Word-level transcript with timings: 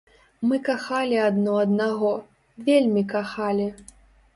Мы 0.51 0.57
кахалі 0.69 1.21
адно 1.27 1.53
аднаго, 1.67 2.13
вельмі 2.67 3.09
кахалі. 3.17 3.75